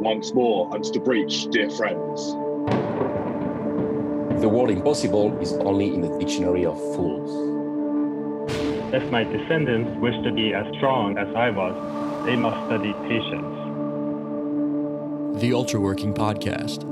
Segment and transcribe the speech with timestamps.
[0.00, 2.32] once more under the breach, dear friends.
[4.40, 7.30] The word impossible is only in the dictionary of fools.
[8.92, 13.62] If my descendants wish to be as strong as I was, they must study patience.
[15.40, 16.84] The Ultra Working Podcast.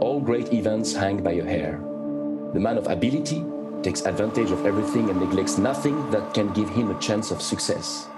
[0.00, 1.80] All great events hang by a hair.
[2.52, 3.44] The man of ability
[3.82, 8.08] takes advantage of everything and neglects nothing that can give him a chance of success.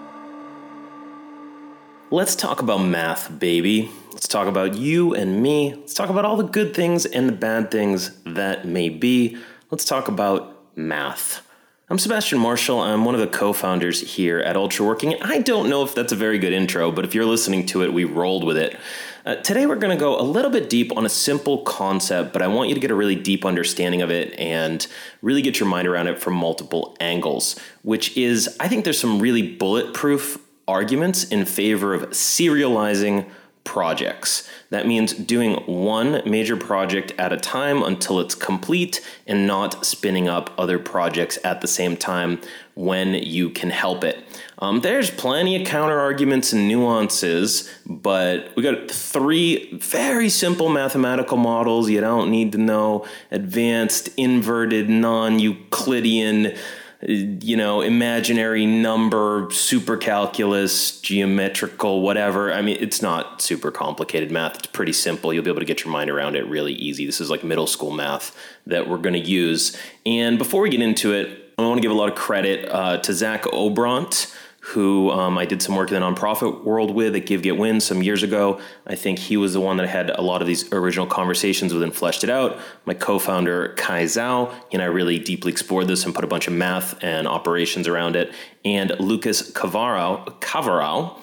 [2.11, 3.91] Let's talk about math, baby.
[4.13, 5.75] Let's talk about you and me.
[5.75, 9.37] Let's talk about all the good things and the bad things that may be.
[9.71, 11.47] Let's talk about math.
[11.91, 12.81] I'm Sebastian Marshall.
[12.81, 15.21] I'm one of the co founders here at Ultra Working.
[15.21, 17.93] I don't know if that's a very good intro, but if you're listening to it,
[17.93, 18.79] we rolled with it.
[19.27, 22.41] Uh, today, we're going to go a little bit deep on a simple concept, but
[22.41, 24.87] I want you to get a really deep understanding of it and
[25.21, 29.21] really get your mind around it from multiple angles, which is I think there's some
[29.21, 30.39] really bulletproof
[30.69, 33.27] arguments in favor of serializing
[33.69, 34.49] projects.
[34.71, 40.27] That means doing one major project at a time until it's complete and not spinning
[40.27, 42.41] up other projects at the same time
[42.75, 44.25] when you can help it.
[44.61, 51.37] Um, there's plenty of counter arguments and nuances, but we got three very simple mathematical
[51.37, 51.91] models.
[51.91, 56.57] You don't need to know advanced, inverted, non Euclidean
[57.01, 62.53] you know, imaginary number, super calculus, geometrical, whatever.
[62.53, 64.59] I mean, it's not super complicated math.
[64.59, 65.33] It's pretty simple.
[65.33, 67.07] You'll be able to get your mind around it really easy.
[67.07, 69.77] This is like middle school math that we're going to use.
[70.05, 72.99] And before we get into it, I want to give a lot of credit uh,
[72.99, 74.35] to Zach Obront
[74.69, 77.81] who um, I did some work in the nonprofit world with at Give Get Win
[77.81, 78.61] some years ago.
[78.87, 81.83] I think he was the one that had a lot of these original conversations with
[81.83, 82.59] and fleshed it out.
[82.85, 86.53] My co-founder Kai Zhao, and I really deeply explored this and put a bunch of
[86.53, 88.31] math and operations around it.
[88.65, 91.19] And Lucas Cavarao, Cavarao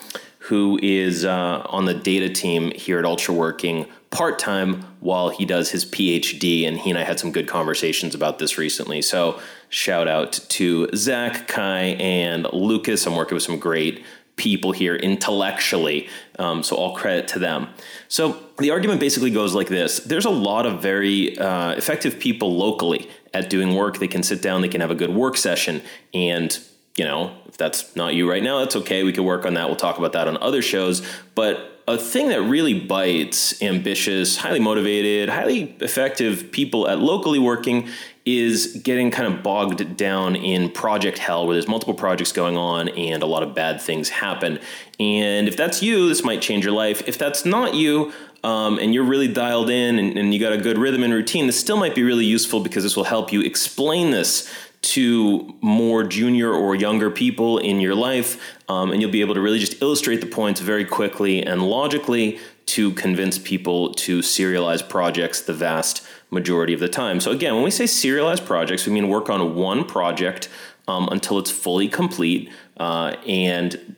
[0.45, 5.45] who is uh, on the data team here at Ultra Working part time while he
[5.45, 6.65] does his PhD.
[6.65, 9.01] And he and I had some good conversations about this recently.
[9.01, 9.39] So
[9.69, 13.05] shout out to Zach, Kai, and Lucas.
[13.05, 14.05] I'm working with some great
[14.37, 16.07] people here intellectually.
[16.39, 17.67] Um, so all credit to them.
[18.07, 22.55] So the argument basically goes like this there's a lot of very uh, effective people
[22.55, 23.99] locally at doing work.
[23.99, 25.81] They can sit down, they can have a good work session.
[26.13, 26.57] And
[26.95, 29.03] you know, if that's not you right now, that's okay.
[29.03, 29.67] We could work on that.
[29.67, 31.05] We'll talk about that on other shows.
[31.33, 37.87] But a thing that really bites ambitious, highly motivated, highly effective people at locally working
[38.25, 42.89] is getting kind of bogged down in project hell where there's multiple projects going on
[42.89, 44.59] and a lot of bad things happen.
[44.99, 47.07] And if that's you, this might change your life.
[47.07, 48.11] If that's not you,
[48.43, 51.45] um, and you're really dialed in and, and you got a good rhythm and routine,
[51.47, 54.51] this still might be really useful because this will help you explain this
[54.85, 59.41] to more junior or younger people in your life, um, and you'll be able to
[59.41, 65.41] really just illustrate the points very quickly and logically to convince people to serialize projects
[65.41, 67.19] the vast majority of the time.
[67.19, 70.49] So, again, when we say serialize projects, we mean work on one project
[70.87, 72.51] um, until it's fully complete.
[72.77, 73.95] Uh, and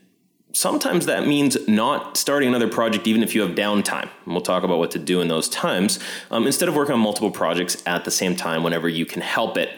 [0.53, 4.09] sometimes that means not starting another project even if you have downtime.
[4.25, 5.99] And we'll talk about what to do in those times
[6.31, 9.57] um, instead of working on multiple projects at the same time whenever you can help
[9.57, 9.69] it.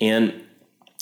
[0.00, 0.44] And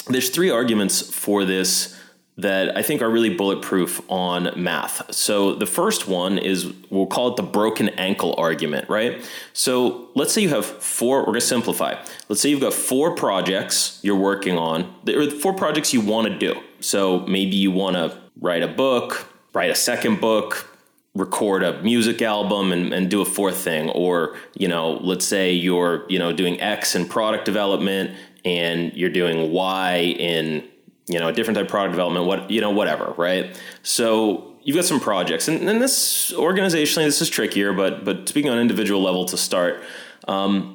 [0.09, 1.97] there's three arguments for this
[2.39, 5.15] that I think are really bulletproof on math.
[5.15, 9.25] So the first one is we'll call it the broken ankle argument, right?
[9.55, 11.95] So let's say you have four, we're gonna simplify.
[12.29, 16.61] Let's say you've got four projects you're working on, or four projects you wanna do.
[16.81, 20.69] So maybe you wanna write a book, write a second book,
[21.15, 25.51] record a music album and, and do a fourth thing or you know let's say
[25.51, 28.11] you're you know doing x in product development
[28.47, 30.65] and you're doing Y in
[31.09, 33.61] you know a different type of product development, what you know whatever, right?
[33.83, 38.51] So you've got some projects, and, and this organizationally this is trickier, but but speaking
[38.51, 39.83] on individual level to start.
[40.27, 40.73] Um,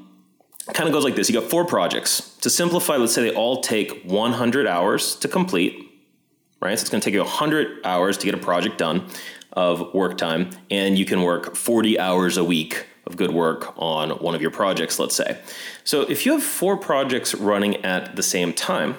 [0.74, 3.62] kind of goes like this you got four projects to simplify let's say they all
[3.62, 5.92] take 100 hours to complete
[6.62, 9.06] right so it's going to take you 100 hours to get a project done
[9.54, 14.12] of work time and you can work 40 hours a week of good work on
[14.12, 15.38] one of your projects, let's say.
[15.84, 18.98] So if you have four projects running at the same time,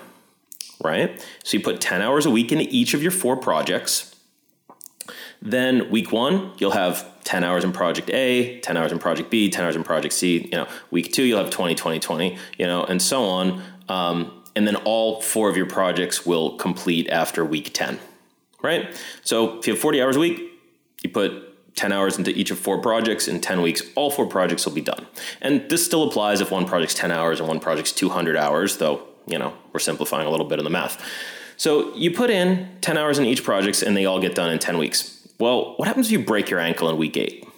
[0.85, 1.21] right?
[1.43, 4.15] So you put 10 hours a week into each of your four projects.
[5.41, 9.49] Then week one, you'll have 10 hours in project A, 10 hours in project B,
[9.49, 10.49] 10 hours in project C.
[10.53, 13.63] You know, week two, you'll have 20, 20, 20, you know, and so on.
[13.89, 17.99] Um, and then all four of your projects will complete after week 10,
[18.61, 18.95] right?
[19.23, 20.43] So if you have 40 hours a week,
[21.03, 24.67] you put 10 hours into each of four projects in 10 weeks all four projects
[24.67, 25.07] will be done.
[25.41, 29.07] And this still applies if one project's 10 hours and one project's 200 hours though
[29.27, 31.03] you know we're simplifying a little bit in the math.
[31.57, 34.59] So you put in 10 hours in each project and they all get done in
[34.59, 35.27] 10 weeks.
[35.39, 37.49] Well what happens if you break your ankle in week 8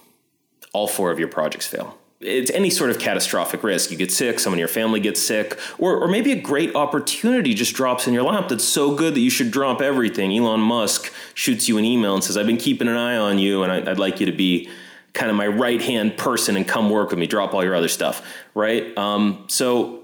[0.72, 1.96] all four of your projects fail.
[2.20, 3.90] It's any sort of catastrophic risk.
[3.90, 7.52] You get sick, someone in your family gets sick, or, or maybe a great opportunity
[7.54, 10.32] just drops in your lap that's so good that you should drop everything.
[10.32, 13.62] Elon Musk shoots you an email and says, I've been keeping an eye on you
[13.62, 14.70] and I, I'd like you to be
[15.12, 17.88] kind of my right hand person and come work with me, drop all your other
[17.88, 18.96] stuff, right?
[18.96, 20.00] Um, so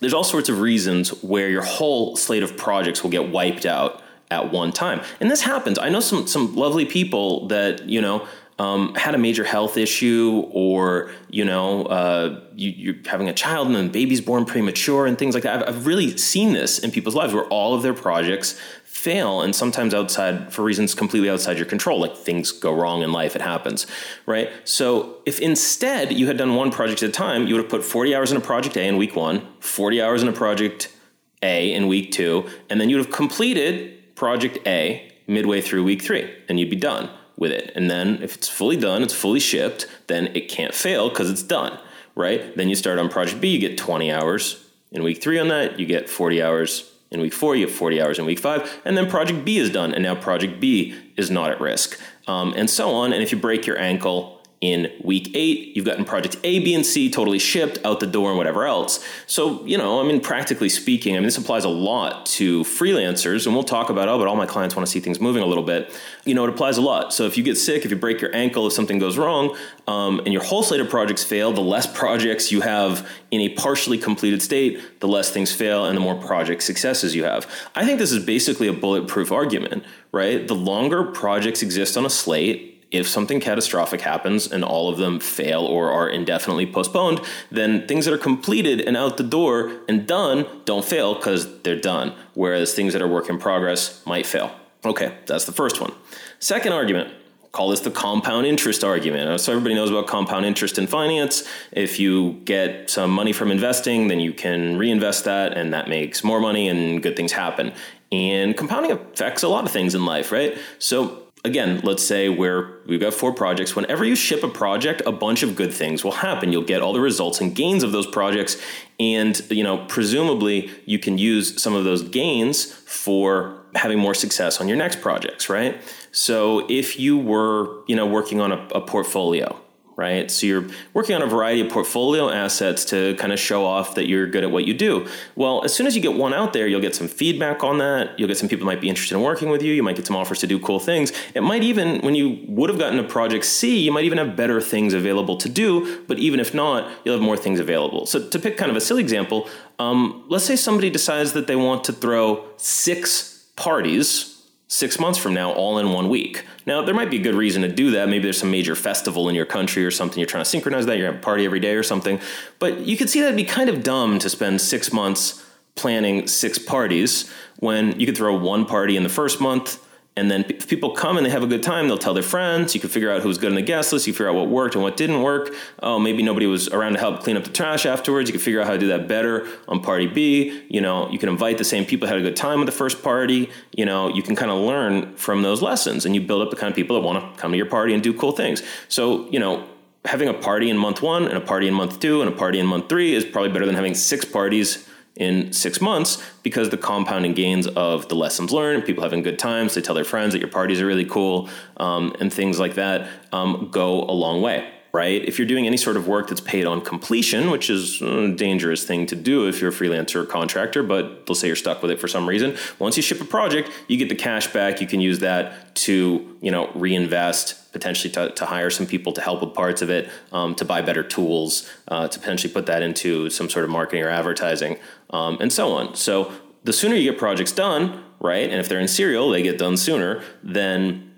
[0.00, 4.02] there's all sorts of reasons where your whole slate of projects will get wiped out
[4.30, 5.00] at one time.
[5.20, 5.78] And this happens.
[5.78, 8.26] I know some some lovely people that, you know,
[8.58, 13.66] um, had a major health issue or, you know, uh, you, are having a child
[13.68, 15.62] and the baby's born premature and things like that.
[15.62, 18.58] I've, I've really seen this in people's lives where all of their projects
[18.94, 23.10] fail and sometimes outside for reasons completely outside your control like things go wrong in
[23.10, 23.88] life it happens
[24.24, 27.70] right so if instead you had done one project at a time you would have
[27.70, 30.94] put 40 hours in a project a in week one 40 hours in a project
[31.42, 36.00] a in week two and then you would have completed project a midway through week
[36.00, 39.40] three and you'd be done with it and then if it's fully done it's fully
[39.40, 41.78] shipped then it can't fail because it's done
[42.14, 45.48] right then you start on project b you get 20 hours in week three on
[45.48, 48.80] that you get 40 hours in week four, you have 40 hours in week five,
[48.84, 52.52] and then project B is done, and now project B is not at risk, um,
[52.56, 53.12] and so on.
[53.12, 54.33] And if you break your ankle,
[54.64, 55.76] in week eight.
[55.76, 59.04] You've gotten project A, B, and C totally shipped out the door and whatever else.
[59.26, 63.46] So, you know, I mean, practically speaking, I mean, this applies a lot to freelancers,
[63.46, 65.46] and we'll talk about, oh, but all my clients want to see things moving a
[65.46, 65.92] little bit.
[66.24, 67.12] You know, it applies a lot.
[67.12, 69.56] So if you get sick, if you break your ankle, if something goes wrong,
[69.86, 73.50] um, and your whole slate of projects fail, the less projects you have in a
[73.50, 77.50] partially completed state, the less things fail and the more project successes you have.
[77.74, 80.46] I think this is basically a bulletproof argument, right?
[80.48, 85.18] The longer projects exist on a slate, if something catastrophic happens and all of them
[85.18, 87.20] fail or are indefinitely postponed,
[87.50, 91.80] then things that are completed and out the door and done don't fail because they're
[91.80, 94.54] done, whereas things that are work in progress might fail.
[94.84, 95.92] Okay, that's the first one.
[96.38, 97.12] Second argument
[97.50, 99.40] call this the compound interest argument.
[99.40, 101.48] So everybody knows about compound interest in finance.
[101.70, 106.24] If you get some money from investing, then you can reinvest that and that makes
[106.24, 107.72] more money and good things happen.
[108.10, 110.58] And compounding affects a lot of things in life, right?
[110.80, 113.76] So again, let's say where we've got four projects.
[113.76, 116.52] Whenever you ship a project, a bunch of good things will happen.
[116.52, 118.60] You'll get all the results and gains of those projects,
[118.98, 124.60] and you know, presumably, you can use some of those gains for having more success
[124.60, 125.80] on your next projects, right?
[126.12, 129.60] So if you were, you know, working on a, a portfolio
[129.96, 130.30] right?
[130.30, 134.08] So you're working on a variety of portfolio assets to kind of show off that
[134.08, 135.06] you're good at what you do.
[135.36, 138.18] Well, as soon as you get one out there, you'll get some feedback on that.
[138.18, 139.72] You'll get some people might be interested in working with you.
[139.72, 141.12] You might get some offers to do cool things.
[141.34, 144.36] It might even, when you would have gotten a project C, you might even have
[144.36, 146.02] better things available to do.
[146.06, 148.06] But even if not, you'll have more things available.
[148.06, 149.48] So to pick kind of a silly example,
[149.78, 154.33] um, let's say somebody decides that they want to throw six parties
[154.74, 156.44] six months from now all in one week.
[156.66, 158.08] Now, there might be a good reason to do that.
[158.08, 160.18] Maybe there's some major festival in your country or something.
[160.18, 160.98] You're trying to synchronize that.
[160.98, 162.18] You're having a party every day or something.
[162.58, 166.58] But you could see that'd be kind of dumb to spend six months planning six
[166.58, 169.78] parties when you could throw one party in the first month
[170.16, 172.72] and then if people come and they have a good time, they'll tell their friends.
[172.72, 174.06] You can figure out who's good on the guest list.
[174.06, 175.52] You figure out what worked and what didn't work.
[175.82, 178.28] Oh, maybe nobody was around to help clean up the trash afterwards.
[178.28, 180.62] You can figure out how to do that better on party B.
[180.68, 182.72] You know, you can invite the same people who had a good time with the
[182.72, 183.50] first party.
[183.72, 186.56] You know, you can kind of learn from those lessons and you build up the
[186.56, 188.62] kind of people that want to come to your party and do cool things.
[188.88, 189.66] So, you know,
[190.04, 192.60] having a party in month one and a party in month two and a party
[192.60, 196.76] in month three is probably better than having six parties in six months because the
[196.76, 200.40] compounding gains of the lessons learned, people having good times, they tell their friends that
[200.40, 204.70] your parties are really cool, um, and things like that um, go a long way.
[204.92, 205.24] Right?
[205.24, 208.84] If you're doing any sort of work that's paid on completion, which is a dangerous
[208.84, 211.90] thing to do if you're a freelancer or contractor, but let's say you're stuck with
[211.90, 212.56] it for some reason.
[212.78, 214.80] Once you ship a project, you get the cash back.
[214.80, 219.20] You can use that to, you know, reinvest potentially to, to hire some people to
[219.20, 222.80] help with parts of it, um, to buy better tools, uh, to potentially put that
[222.80, 224.76] into some sort of marketing or advertising,
[225.14, 225.94] um, and so on.
[225.94, 226.32] So
[226.64, 229.76] the sooner you get projects done, right, and if they're in serial, they get done
[229.76, 231.14] sooner, then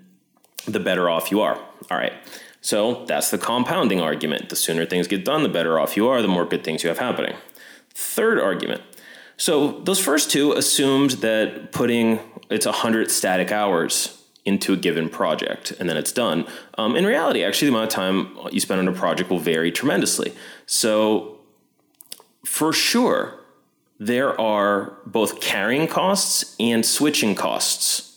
[0.65, 1.55] the better off you are.
[1.89, 2.13] All right.
[2.61, 4.49] So that's the compounding argument.
[4.49, 6.89] The sooner things get done, the better off you are, the more good things you
[6.89, 7.35] have happening.
[7.89, 8.81] Third argument.
[9.37, 15.71] So those first two assumed that putting it's 100 static hours into a given project
[15.79, 16.45] and then it's done.
[16.77, 19.71] Um, in reality, actually, the amount of time you spend on a project will vary
[19.71, 20.33] tremendously.
[20.65, 21.39] So,
[22.45, 23.37] for sure,
[23.99, 28.07] there are both carrying costs and switching costs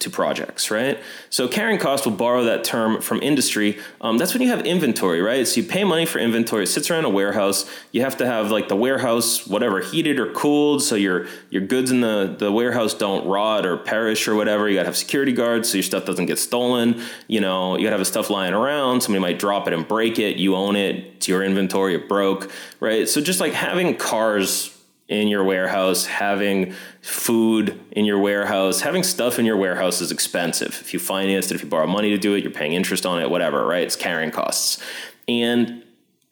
[0.00, 1.00] to projects, right?
[1.28, 3.80] So carrying cost will borrow that term from industry.
[4.00, 5.44] Um, that's when you have inventory, right?
[5.44, 6.64] So you pay money for inventory.
[6.64, 7.68] It sits around a warehouse.
[7.90, 11.90] You have to have like the warehouse, whatever, heated or cooled, so your your goods
[11.90, 14.68] in the the warehouse don't rot or perish or whatever.
[14.68, 17.02] You got to have security guards so your stuff doesn't get stolen.
[17.26, 19.00] You know, you got to have stuff lying around.
[19.00, 20.36] Somebody might drop it and break it.
[20.36, 21.14] You own it.
[21.16, 21.96] It's your inventory.
[21.96, 23.08] It broke, right?
[23.08, 24.77] So just like having cars
[25.08, 30.78] in your warehouse, having food in your warehouse, having stuff in your warehouse is expensive.
[30.80, 33.20] If you finance it, if you borrow money to do it, you're paying interest on
[33.20, 33.82] it, whatever, right?
[33.82, 34.82] It's carrying costs.
[35.26, 35.82] And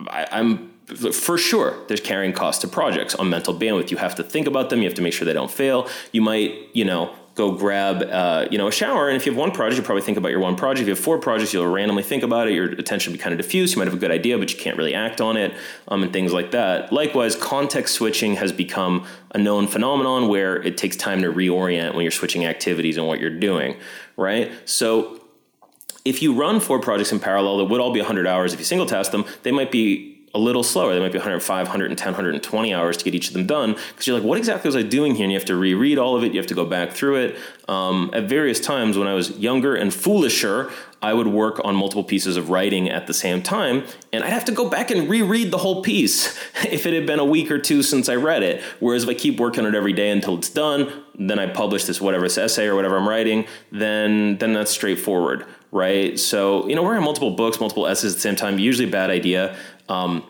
[0.09, 3.90] I, I'm for sure there's carrying costs to projects on mental bandwidth.
[3.90, 5.88] You have to think about them, you have to make sure they don't fail.
[6.12, 9.09] You might, you know, go grab uh, you know a shower.
[9.09, 10.83] And if you have one project you probably think about your one project.
[10.83, 12.55] If you have four projects you'll randomly think about it.
[12.55, 14.59] Your attention will be kind of diffuse you might have a good idea but you
[14.59, 15.55] can't really act on it
[15.87, 16.93] um, and things like that.
[16.93, 22.02] Likewise context switching has become a known phenomenon where it takes time to reorient when
[22.02, 23.76] you're switching activities and what you're doing
[24.16, 24.50] right?
[24.64, 25.21] So
[26.07, 28.55] if you run four projects in parallel that would all be 100 hours.
[28.55, 30.93] If you single task them they might be a little slower.
[30.95, 34.19] They might be 105, 110, 120 hours to get each of them done because you're
[34.19, 35.25] like, what exactly was I doing here?
[35.25, 36.33] And you have to reread all of it.
[36.33, 37.37] You have to go back through it.
[37.69, 40.71] Um, at various times when I was younger and foolisher,
[41.02, 44.45] I would work on multiple pieces of writing at the same time, and I'd have
[44.47, 47.59] to go back and reread the whole piece if it had been a week or
[47.59, 48.62] two since I read it.
[48.81, 51.85] Whereas if I keep working on it every day until it's done, then I publish
[51.85, 56.19] this whatever this essay or whatever I'm writing, then then that's straightforward, right?
[56.19, 58.59] So you know, we're in multiple books, multiple essays at the same time.
[58.59, 59.57] Usually, a bad idea.
[59.88, 60.25] Um,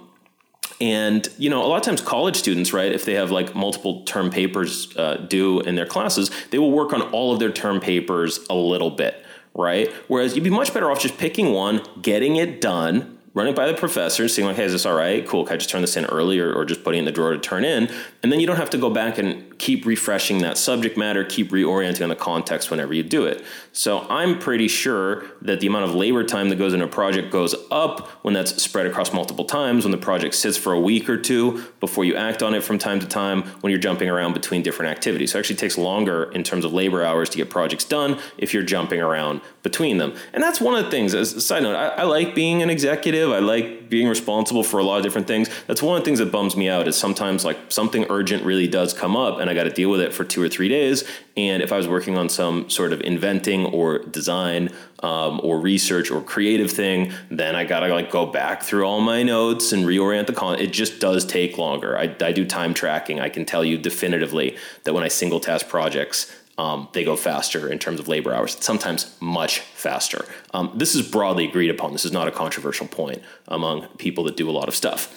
[0.81, 4.05] and you know, a lot of times college students, right, if they have like multiple
[4.05, 7.81] term papers uh, due in their classes, they will work on all of their term
[7.81, 9.91] papers a little bit, right?
[10.09, 13.75] Whereas you'd be much better off just picking one, getting it done, running by the
[13.75, 15.27] professor, seeing like, hey, is this all right?
[15.27, 15.45] Cool.
[15.45, 17.33] Can I just turn this in early or, or just putting it in the drawer
[17.33, 17.91] to turn in?
[18.27, 21.51] And then you don't have to go back and keep refreshing that subject matter, keep
[21.51, 23.45] reorienting on the context whenever you do it.
[23.71, 27.31] So I'm pretty sure that the amount of labor time that goes into a project
[27.31, 31.09] goes up when that's spread across multiple times, when the project sits for a week
[31.09, 34.33] or two before you act on it from time to time, when you're jumping around
[34.33, 35.31] between different activities.
[35.31, 38.53] So it actually takes longer in terms of labor hours to get projects done if
[38.53, 40.17] you're jumping around between them.
[40.33, 42.71] And that's one of the things, as a side note, I, I like being an
[42.71, 43.31] executive.
[43.31, 45.49] I like being responsible for a lot of different things.
[45.69, 48.67] That's one of the things that bums me out is sometimes like something urgent really
[48.67, 51.05] does come up and I got to deal with it for two or three days.
[51.37, 54.71] And if I was working on some sort of inventing or design
[55.03, 59.01] um, or research or creative thing, then I got to like go back through all
[59.01, 60.59] my notes and reorient the con.
[60.59, 61.99] It just does take longer.
[61.99, 63.21] I, I do time tracking.
[63.21, 67.69] I can tell you definitively that when I single task projects, um, they go faster
[67.69, 70.25] in terms of labor hours, sometimes much faster.
[70.55, 71.93] Um, this is broadly agreed upon.
[71.93, 75.13] This is not a controversial point among people that do a lot of stuff.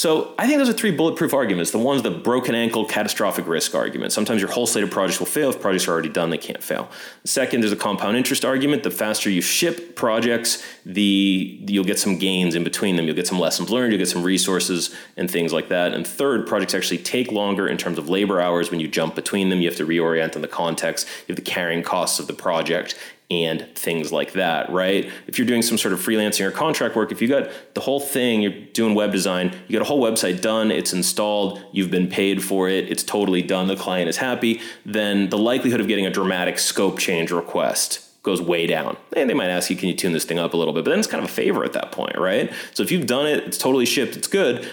[0.00, 1.72] So I think those are three bulletproof arguments.
[1.72, 4.14] The one's the broken ankle, catastrophic risk argument.
[4.14, 5.50] Sometimes your whole slate of projects will fail.
[5.50, 6.88] If projects are already done, they can't fail.
[7.20, 8.82] The second, there's a compound interest argument.
[8.82, 13.04] The faster you ship projects, the you'll get some gains in between them.
[13.04, 13.92] You'll get some lessons learned.
[13.92, 15.92] You'll get some resources and things like that.
[15.92, 19.50] And third, projects actually take longer in terms of labor hours when you jump between
[19.50, 19.60] them.
[19.60, 21.06] You have to reorient on the context.
[21.28, 22.98] You have the carrying costs of the project
[23.30, 25.10] and things like that, right?
[25.28, 28.00] If you're doing some sort of freelancing or contract work, if you got the whole
[28.00, 32.08] thing, you're doing web design, you got a whole website done, it's installed, you've been
[32.08, 36.06] paid for it, it's totally done, the client is happy, then the likelihood of getting
[36.06, 38.96] a dramatic scope change request goes way down.
[39.16, 40.84] And they might ask you, can you tune this thing up a little bit?
[40.84, 42.52] But then it's kind of a favor at that point, right?
[42.74, 44.68] So if you've done it, it's totally shipped, it's good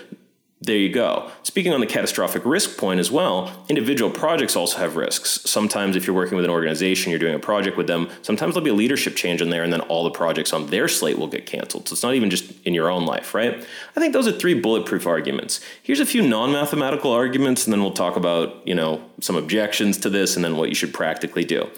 [0.60, 1.30] there you go.
[1.44, 5.42] Speaking on the catastrophic risk point as well, individual projects also have risks.
[5.46, 8.66] Sometimes, if you're working with an organization, you're doing a project with them, sometimes there'll
[8.66, 11.28] be a leadership change in there, and then all the projects on their slate will
[11.28, 11.88] get canceled.
[11.88, 13.64] So it's not even just in your own life, right?
[13.96, 15.62] I think those are three bulletproof arguments.
[15.84, 19.98] Here's a few non mathematical arguments, and then we'll talk about, you know, some objections
[20.00, 21.70] to this and then what you should practically do.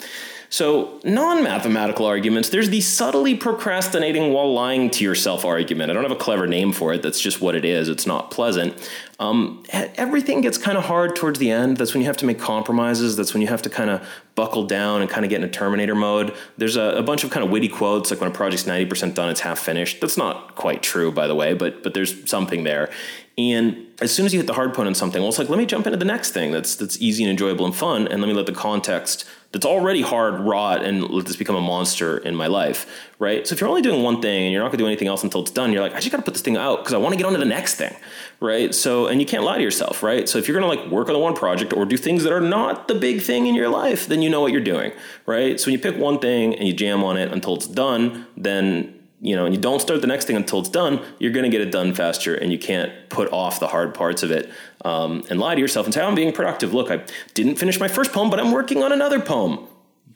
[0.52, 5.92] So, non mathematical arguments, there's the subtly procrastinating while lying to yourself argument.
[5.92, 7.04] I don't have a clever name for it.
[7.04, 7.88] That's just what it is.
[7.88, 8.74] It's not pleasant.
[9.20, 11.78] Um, everything gets kind of hard towards the end.
[11.78, 13.16] That's when you have to make compromises.
[13.16, 15.52] That's when you have to kind of buckle down and kind of get in a
[15.52, 16.34] Terminator mode.
[16.58, 19.30] There's a, a bunch of kind of witty quotes like when a project's 90% done,
[19.30, 20.02] it's half finished.
[20.02, 22.90] That's not quite true, by the way, but, but there's something there.
[23.38, 25.60] And as soon as you hit the hard point on something, well, it's like, let
[25.60, 28.28] me jump into the next thing that's, that's easy and enjoyable and fun, and let
[28.28, 32.36] me let the context that's already hard rot and let this become a monster in
[32.36, 33.48] my life, right?
[33.48, 35.42] So if you're only doing one thing and you're not gonna do anything else until
[35.42, 37.26] it's done, you're like, I just gotta put this thing out because I wanna get
[37.26, 37.96] on to the next thing,
[38.40, 38.76] right?
[38.76, 40.30] So, and you can't lie to yourself, right?
[40.30, 42.42] So if you're gonna like work on the one project or do things that are
[42.42, 44.92] not the big thing in your life, then you know what you're doing,
[45.26, 45.60] right?
[45.60, 48.99] So when you pick one thing and you jam on it until it's done, then
[49.22, 51.50] you know, and you don't start the next thing until it's done, you're going to
[51.50, 54.50] get it done faster, and you can't put off the hard parts of it
[54.86, 56.74] um, and lie to yourself and say, "I'm being productive.
[56.74, 59.68] Look, I didn't finish my first poem, but I'm working on another poem."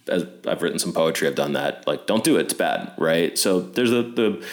[0.07, 1.87] as I've written some poetry, I've done that.
[1.87, 3.37] Like, don't do it; it's bad, right?
[3.37, 4.45] So there's the the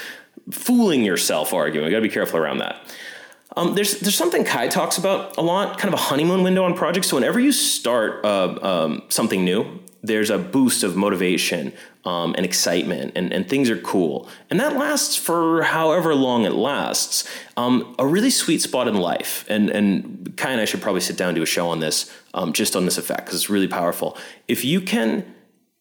[0.52, 1.90] fooling yourself argument.
[1.90, 2.76] You got to be careful around that.
[3.56, 6.74] Um, there's there's something Kai talks about a lot, kind of a honeymoon window on
[6.74, 7.08] projects.
[7.08, 11.72] So whenever you start uh, um, something new, there's a boost of motivation
[12.04, 16.52] um, and excitement, and, and things are cool, and that lasts for however long it
[16.52, 17.28] lasts.
[17.56, 21.16] Um, a really sweet spot in life, and and Kai and I should probably sit
[21.16, 23.68] down and do a show on this, um, just on this effect because it's really
[23.68, 24.16] powerful.
[24.48, 25.24] If you can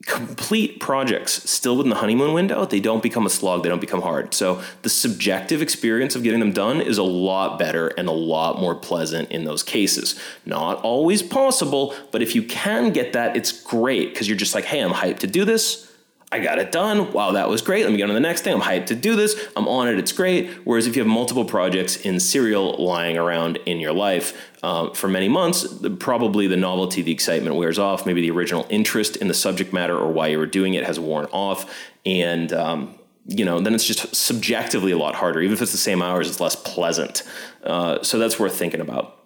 [0.06, 4.01] complete projects still within the honeymoon window, they don't become a slog, they don't become
[4.01, 4.34] hard.
[4.34, 8.60] So the subjective experience of getting them done is a lot better and a lot
[8.60, 10.20] more pleasant in those cases.
[10.46, 14.65] Not always possible, but if you can get that, it's great because you're just like,
[14.65, 15.88] hey, I'm hyped to do this.
[16.31, 17.12] I got it done.
[17.12, 17.83] Wow, that was great.
[17.83, 18.53] Let me get on the next thing.
[18.53, 19.48] I'm hyped to do this.
[19.55, 19.98] I'm on it.
[19.98, 20.50] It's great.
[20.63, 25.07] Whereas if you have multiple projects in serial lying around in your life uh, for
[25.07, 25.65] many months,
[25.98, 28.05] probably the novelty, the excitement wears off.
[28.05, 31.00] Maybe the original interest in the subject matter or why you were doing it has
[31.00, 31.74] worn off.
[32.05, 35.41] And, um, you know, then it's just subjectively a lot harder.
[35.41, 37.24] Even if it's the same hours, it's less pleasant.
[37.63, 39.17] Uh, so that's worth thinking about.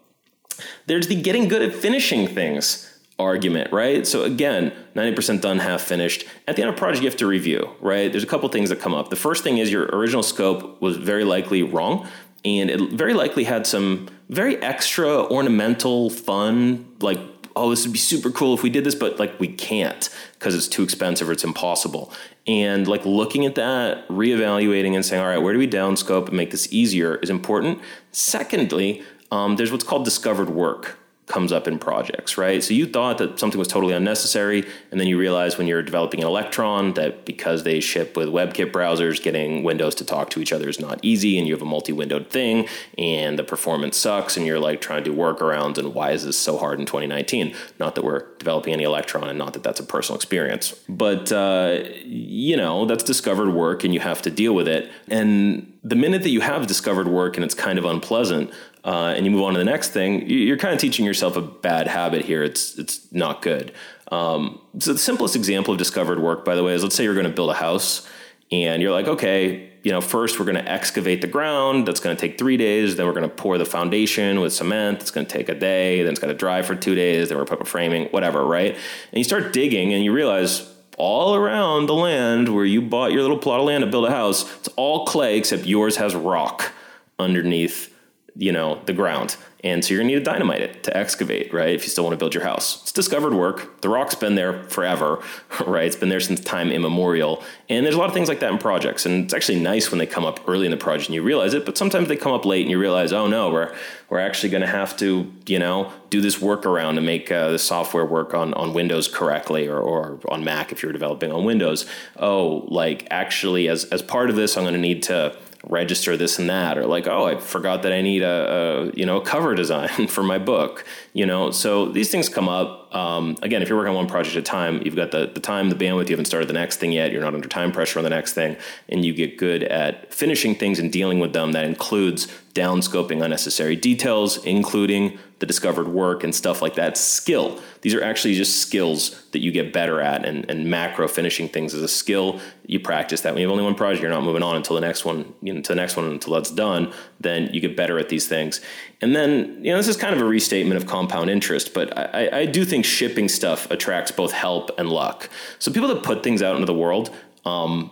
[0.85, 4.05] There's the getting good at finishing things argument, right?
[4.07, 6.25] So again, 90% done, half finished.
[6.47, 8.11] At the end of project, you have to review, right?
[8.11, 9.09] There's a couple things that come up.
[9.09, 12.07] The first thing is your original scope was very likely wrong,
[12.43, 17.19] and it very likely had some very extra ornamental fun, like,
[17.55, 20.55] oh, this would be super cool if we did this, but like we can't because
[20.55, 22.11] it's too expensive or it's impossible.
[22.47, 26.35] And like looking at that, reevaluating and saying, all right, where do we downscope and
[26.35, 27.79] make this easier is important.
[28.11, 32.61] Secondly, um, there's what's called discovered work comes up in projects, right?
[32.61, 36.19] So you thought that something was totally unnecessary, and then you realize when you're developing
[36.19, 40.51] an Electron that because they ship with WebKit browsers, getting Windows to talk to each
[40.51, 44.45] other is not easy, and you have a multi-windowed thing, and the performance sucks, and
[44.45, 47.55] you're like trying to do workarounds, and why is this so hard in 2019?
[47.79, 51.83] Not that we're developing any Electron, and not that that's a personal experience, but uh,
[52.03, 56.23] you know that's discovered work, and you have to deal with it, and the minute
[56.23, 58.51] that you have discovered work and it's kind of unpleasant,
[58.83, 61.41] uh, and you move on to the next thing, you're kind of teaching yourself a
[61.41, 62.43] bad habit here.
[62.43, 63.71] It's it's not good.
[64.11, 67.13] Um, so the simplest example of discovered work, by the way, is let's say you're
[67.13, 68.07] going to build a house,
[68.51, 71.87] and you're like, okay, you know, first we're going to excavate the ground.
[71.87, 72.95] That's going to take three days.
[72.95, 75.01] Then we're going to pour the foundation with cement.
[75.01, 76.03] It's going to take a day.
[76.03, 77.29] Then it's going to dry for two days.
[77.29, 78.73] Then we're going to put up framing, whatever, right?
[78.73, 83.21] And you start digging, and you realize all around the land where you bought your
[83.21, 86.71] little plot of land to build a house, it's all clay except yours has rock
[87.17, 87.92] underneath
[88.35, 89.37] you know, the ground.
[89.63, 91.69] And so you're gonna need to dynamite it to excavate, right?
[91.69, 92.81] If you still want to build your house.
[92.81, 93.81] It's discovered work.
[93.81, 95.23] The rock's been there forever,
[95.65, 95.85] right?
[95.85, 97.41] It's been there since time immemorial.
[97.69, 99.05] And there's a lot of things like that in projects.
[99.05, 101.53] And it's actually nice when they come up early in the project and you realize
[101.53, 103.73] it, but sometimes they come up late and you realize, oh no, we're
[104.09, 108.05] we're actually gonna have to, you know, do this workaround to make uh, the software
[108.05, 111.85] work on, on Windows correctly or, or on Mac if you're developing on Windows.
[112.17, 116.49] Oh, like actually as as part of this, I'm gonna need to register this and
[116.49, 119.55] that or like oh i forgot that i need a, a you know a cover
[119.55, 121.51] design for my book you know?
[121.51, 124.43] So these things come up um, again if you're working on one project at a
[124.43, 127.11] time you've got the, the time the bandwidth you haven't started the next thing yet
[127.11, 128.55] you're not under time pressure on the next thing
[128.89, 133.75] and you get good at finishing things and dealing with them that includes downscoping unnecessary
[133.75, 136.97] details including the discovered work and stuff like that.
[136.97, 137.59] Skill.
[137.81, 141.73] These are actually just skills that you get better at and, and macro finishing things
[141.73, 142.39] is a skill.
[142.65, 143.33] You practice that.
[143.33, 145.53] When you have only one project you're not moving on until the next one you
[145.53, 148.61] know, to the next one until that's done then you get better at these things
[149.03, 152.41] and then you know this is kind of a restatement of compound interest but i,
[152.41, 155.29] I do think shipping stuff attracts both help and luck.
[155.59, 157.09] So people that put things out into the world
[157.45, 157.91] um,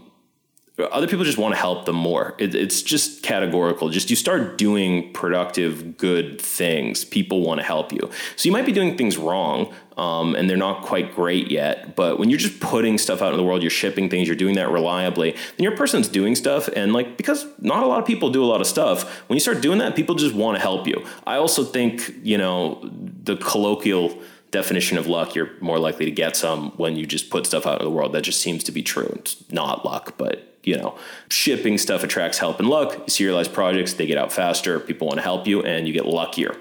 [0.89, 2.35] other people just want to help them more.
[2.37, 3.89] It, it's just categorical.
[3.89, 8.09] Just you start doing productive, good things, people want to help you.
[8.35, 11.95] So you might be doing things wrong, um, and they're not quite great yet.
[11.95, 14.55] But when you're just putting stuff out in the world, you're shipping things, you're doing
[14.55, 16.67] that reliably, then your person's doing stuff.
[16.75, 19.41] And like, because not a lot of people do a lot of stuff, when you
[19.41, 21.05] start doing that, people just want to help you.
[21.27, 22.79] I also think, you know,
[23.23, 24.17] the colloquial
[24.51, 27.79] definition of luck, you're more likely to get some when you just put stuff out
[27.79, 28.13] in the world.
[28.13, 29.13] That just seems to be true.
[29.15, 30.97] It's not luck, but you know,
[31.29, 32.93] shipping stuff attracts help and luck.
[32.93, 36.05] You serialize projects, they get out faster, people want to help you, and you get
[36.05, 36.55] luckier.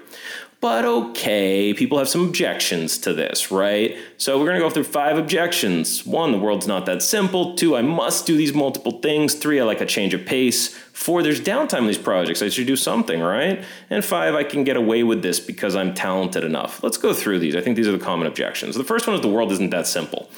[0.61, 3.97] But okay, people have some objections to this, right?
[4.17, 6.05] So we're gonna go through five objections.
[6.05, 7.55] One, the world's not that simple.
[7.55, 9.33] Two, I must do these multiple things.
[9.33, 10.67] Three, I like a change of pace.
[10.93, 12.43] Four, there's downtime in these projects.
[12.43, 13.63] I should do something, right?
[13.89, 16.83] And five, I can get away with this because I'm talented enough.
[16.83, 17.55] Let's go through these.
[17.55, 18.75] I think these are the common objections.
[18.75, 20.29] The first one is the world isn't that simple.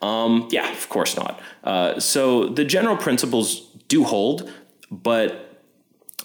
[0.00, 1.40] Um, yeah, of course not.
[1.64, 4.50] Uh, so the general principles do hold,
[4.90, 5.48] but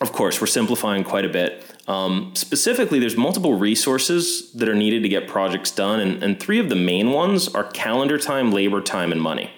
[0.01, 1.65] of course, we're simplifying quite a bit.
[1.87, 6.59] Um, specifically, there's multiple resources that are needed to get projects done, and, and three
[6.59, 9.51] of the main ones are calendar time, labor time, and money.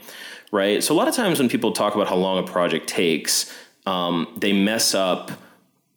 [0.51, 0.83] Right.
[0.83, 3.51] So a lot of times when people talk about how long a project takes,
[3.85, 5.31] um, they mess up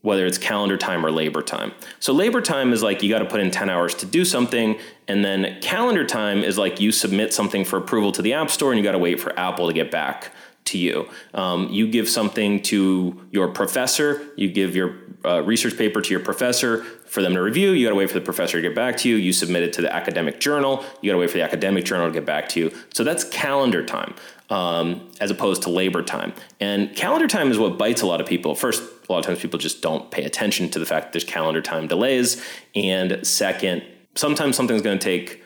[0.02, 1.72] whether it's calendar time or labor time.
[1.98, 4.78] So labor time is like you got to put in 10 hours to do something
[5.08, 8.70] and then calendar time is like you submit something for approval to the App Store
[8.70, 10.32] and you got to wait for Apple to get back
[10.66, 11.08] to you.
[11.34, 16.20] Um, you give something to your professor, you give your uh, research paper to your
[16.20, 17.70] professor for them to review.
[17.70, 19.16] You got to wait for the professor to get back to you.
[19.16, 20.84] You submit it to the academic journal.
[21.00, 22.72] You got to wait for the academic journal to get back to you.
[22.92, 24.14] So that's calendar time
[24.50, 26.32] um, as opposed to labor time.
[26.61, 28.54] And calendar time is what bites a lot of people.
[28.54, 31.24] First, a lot of times people just don't pay attention to the fact that there's
[31.24, 32.42] calendar time delays.
[32.74, 33.82] And second,
[34.14, 35.42] sometimes something's going to take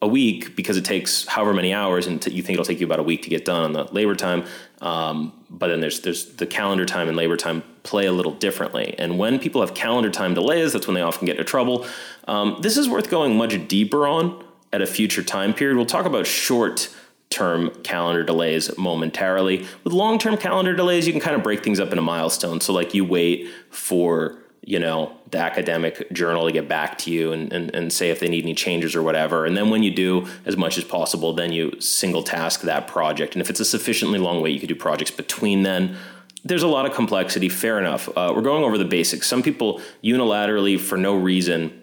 [0.00, 2.86] a week because it takes however many hours, and t- you think it'll take you
[2.86, 4.44] about a week to get done on the labor time.
[4.80, 8.96] Um, but then there's there's the calendar time and labor time play a little differently.
[8.98, 11.86] And when people have calendar time delays, that's when they often get into trouble.
[12.26, 15.76] Um, this is worth going much deeper on at a future time period.
[15.76, 16.88] We'll talk about short
[17.32, 19.66] term calendar delays momentarily.
[19.82, 22.64] With long term calendar delays, you can kind of break things up into milestones.
[22.64, 27.32] So, like, you wait for you know the academic journal to get back to you
[27.32, 29.44] and, and, and say if they need any changes or whatever.
[29.44, 33.34] And then when you do as much as possible then you single task that project.
[33.34, 35.96] And if it's a sufficiently long wait you could do projects between then.
[36.44, 37.48] There's a lot of complexity.
[37.48, 38.08] Fair enough.
[38.08, 39.28] Uh, we're going over the basics.
[39.28, 41.82] Some people unilaterally for no reason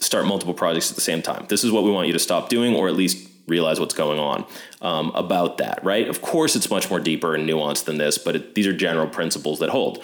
[0.00, 1.46] start multiple projects at the same time.
[1.48, 4.18] This is what we want you to stop doing or at least realize what's going
[4.18, 4.44] on
[4.82, 8.36] um, about that right of course it's much more deeper and nuanced than this but
[8.36, 10.02] it, these are general principles that hold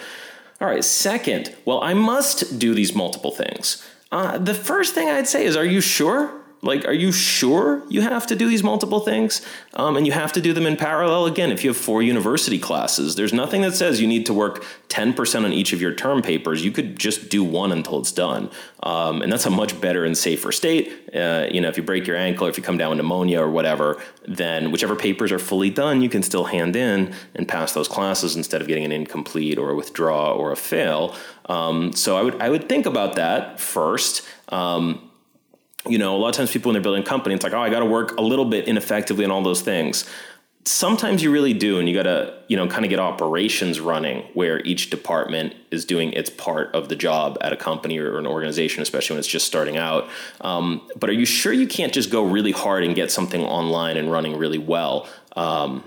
[0.59, 3.85] all right, second, well, I must do these multiple things.
[4.11, 6.31] Uh, the first thing I'd say is, are you sure?
[6.61, 9.45] Like, are you sure you have to do these multiple things?
[9.75, 11.25] Um, and you have to do them in parallel?
[11.25, 14.65] Again, if you have four university classes, there's nothing that says you need to work
[14.89, 16.65] 10% on each of your term papers.
[16.65, 18.49] You could just do one until it's done.
[18.81, 21.09] Um, and that's a much better and safer state.
[21.13, 23.39] Uh, you know, if you break your ankle or if you come down with pneumonia
[23.39, 27.73] or whatever, then whichever papers are fully done, you can still hand in and pass
[27.73, 31.15] those classes instead of getting an incomplete or a withdraw or a fail.
[31.45, 34.27] Um, so I would I would think about that first.
[34.49, 35.06] Um,
[35.89, 37.61] you know, a lot of times people when they're building a company, it's like, oh,
[37.61, 40.05] I got to work a little bit ineffectively on all those things.
[40.65, 44.23] Sometimes you really do, and you got to, you know, kind of get operations running
[44.33, 48.27] where each department is doing its part of the job at a company or an
[48.27, 50.09] organization, especially when it's just starting out.
[50.41, 53.95] Um, but are you sure you can't just go really hard and get something online
[53.95, 55.85] and running really well um,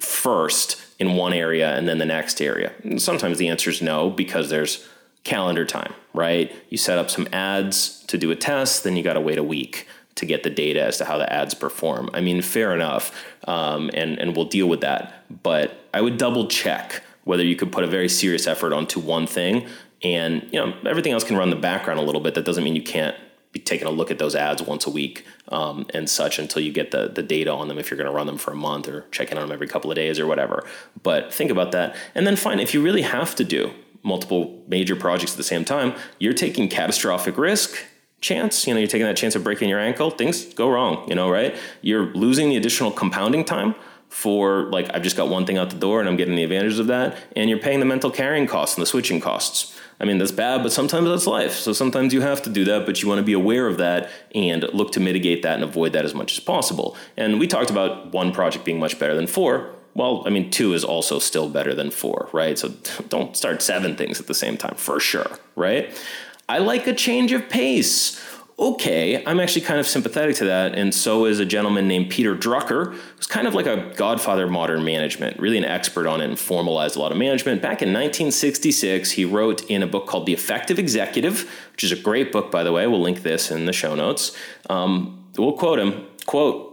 [0.00, 2.74] first in one area and then the next area?
[2.84, 4.86] And sometimes the answer is no because there's
[5.26, 6.54] calendar time, right?
[6.70, 9.42] You set up some ads to do a test, then you got to wait a
[9.42, 12.08] week to get the data as to how the ads perform.
[12.14, 13.12] I mean, fair enough,
[13.46, 15.24] um, and and we'll deal with that.
[15.42, 19.26] But I would double check whether you could put a very serious effort onto one
[19.26, 19.66] thing,
[20.02, 22.34] and you know everything else can run the background a little bit.
[22.34, 23.16] That doesn't mean you can't
[23.52, 26.72] be taking a look at those ads once a week um, and such until you
[26.72, 28.88] get the the data on them if you're going to run them for a month
[28.88, 30.64] or checking on them every couple of days or whatever.
[31.02, 33.72] But think about that, and then fine if you really have to do
[34.06, 37.76] multiple major projects at the same time, you're taking catastrophic risk
[38.20, 38.66] chance.
[38.66, 40.10] You know, you're taking that chance of breaking your ankle.
[40.10, 41.54] Things go wrong, you know, right?
[41.82, 43.74] You're losing the additional compounding time
[44.08, 46.78] for like I've just got one thing out the door and I'm getting the advantages
[46.78, 49.78] of that, and you're paying the mental carrying costs and the switching costs.
[49.98, 51.54] I mean, that's bad, but sometimes that's life.
[51.54, 54.10] So sometimes you have to do that, but you want to be aware of that
[54.34, 56.96] and look to mitigate that and avoid that as much as possible.
[57.16, 60.74] And we talked about one project being much better than four well, I mean, two
[60.74, 62.58] is also still better than four, right?
[62.58, 62.68] So
[63.08, 65.90] don't start seven things at the same time, for sure, right?
[66.48, 68.22] I like a change of pace.
[68.58, 72.34] Okay, I'm actually kind of sympathetic to that, and so is a gentleman named Peter
[72.34, 76.24] Drucker, who's kind of like a godfather of modern management, really an expert on it
[76.24, 77.60] and formalized a lot of management.
[77.60, 81.96] Back in 1966, he wrote in a book called The Effective Executive, which is a
[81.96, 82.86] great book, by the way.
[82.86, 84.34] We'll link this in the show notes.
[84.70, 86.72] Um, we'll quote him, quote,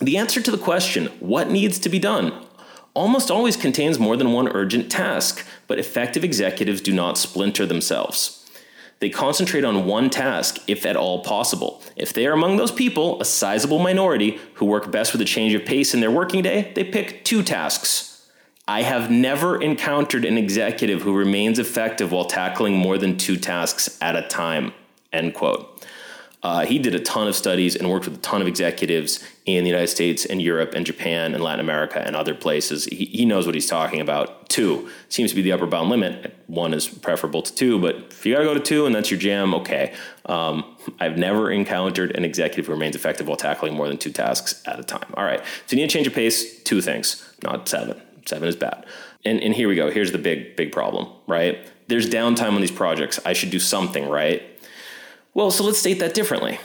[0.00, 2.46] the answer to the question, what needs to be done,
[2.94, 8.34] almost always contains more than one urgent task, but effective executives do not splinter themselves.
[9.00, 11.80] They concentrate on one task, if at all possible.
[11.94, 15.54] If they are among those people, a sizable minority, who work best with a change
[15.54, 18.28] of pace in their working day, they pick two tasks.
[18.66, 23.96] I have never encountered an executive who remains effective while tackling more than two tasks
[24.02, 24.74] at a time.
[25.12, 25.86] End quote.
[26.42, 29.64] Uh, he did a ton of studies and worked with a ton of executives in
[29.64, 32.84] the United States and Europe and Japan and Latin America and other places.
[32.84, 34.48] He, he knows what he's talking about.
[34.48, 36.36] Two seems to be the upper bound limit.
[36.46, 39.10] One is preferable to two, but if you got to go to two and that's
[39.10, 39.94] your jam, okay.
[40.26, 44.62] Um, I've never encountered an executive who remains effective while tackling more than two tasks
[44.66, 45.12] at a time.
[45.14, 45.40] All right.
[45.66, 48.84] So you need to change your pace, two things, not seven Seven is bad.
[49.24, 49.90] And, and here we go.
[49.90, 51.66] Here's the big, big problem, right?
[51.88, 53.18] There's downtime on these projects.
[53.24, 54.42] I should do something, right?
[55.38, 56.58] Well, so let's state that differently.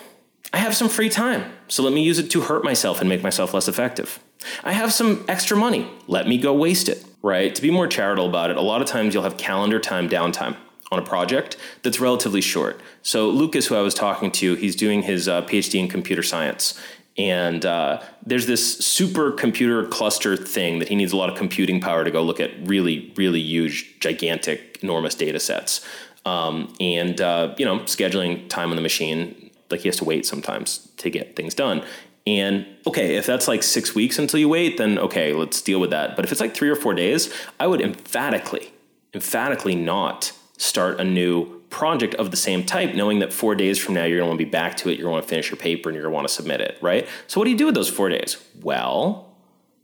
[0.52, 3.22] I have some free time, so let me use it to hurt myself and make
[3.22, 4.18] myself less effective.
[4.64, 7.54] I have some extra money, let me go waste it, right?
[7.54, 10.56] To be more charitable about it, a lot of times you'll have calendar time downtime
[10.92, 12.82] on a project that's relatively short.
[13.04, 16.82] So, Lucas, who I was talking to, he's doing his uh, PhD in computer science.
[17.16, 21.80] And uh, there's this super computer cluster thing that he needs a lot of computing
[21.80, 25.88] power to go look at really, really huge, gigantic, enormous data sets.
[26.26, 30.26] Um, and, uh, you know, scheduling time on the machine like he has to wait
[30.26, 31.84] sometimes to get things done.
[32.26, 35.90] And okay, if that's like six weeks until you wait, then okay, let's deal with
[35.90, 36.16] that.
[36.16, 38.72] But if it's like three or four days, I would emphatically,
[39.14, 43.96] emphatically not start a new project of the same type, knowing that four days from
[43.96, 45.50] now you're going to want to be back to it, you're going to to finish
[45.50, 47.08] your paper, and you're going to want to submit it, right?
[47.28, 48.38] So, what do you do with those four days?
[48.62, 49.36] Well,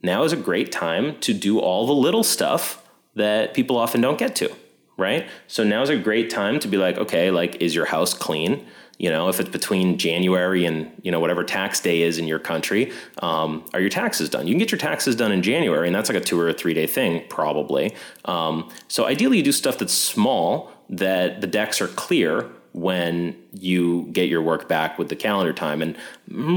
[0.02, 4.18] now is a great time to do all the little stuff that people often don't
[4.18, 4.56] get to,
[5.00, 5.28] right?
[5.48, 8.66] So, now is a great time to be like, okay, like, is your house clean?
[9.00, 12.38] You know, if it's between January and you know whatever tax day is in your
[12.38, 12.92] country,
[13.24, 14.46] um, are your taxes done?
[14.46, 16.54] You can get your taxes done in January, and that's like a two or a
[16.54, 17.96] three day thing, probably.
[18.26, 24.08] Um, so ideally, you do stuff that's small that the decks are clear when you
[24.12, 25.98] get your work back with the calendar time and